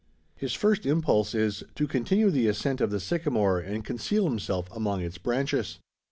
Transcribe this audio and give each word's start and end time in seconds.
His 0.35 0.53
first 0.53 0.87
impulse 0.87 1.35
is, 1.35 1.63
to 1.75 1.85
continue 1.87 2.31
the 2.31 2.47
ascent 2.47 2.81
of 2.81 2.89
the 2.89 2.99
sycamore, 2.99 3.59
and 3.59 3.85
conceal 3.85 4.25
himself 4.27 4.67
among 4.75 5.01
its 5.01 5.19
branches. 5.19 5.77